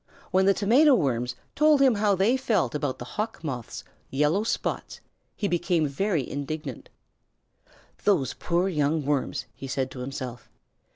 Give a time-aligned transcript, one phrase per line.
[0.31, 4.99] When the Tomato Worms told him how they felt about the Hawk Moth's yellow spots,
[5.35, 6.89] he became very indignant.
[8.03, 10.49] "Those poor young worms!" he said to himself.